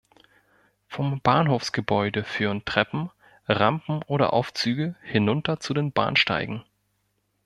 Vom 0.87 1.21
Bahnhofsgebäude 1.21 2.23
führen 2.23 2.65
Treppen, 2.65 3.11
Rampen 3.47 4.01
oder 4.07 4.33
Aufzüge 4.33 4.95
hinunter 5.03 5.59
zu 5.59 5.75
den 5.75 5.91
Bahnsteigen. 5.91 6.63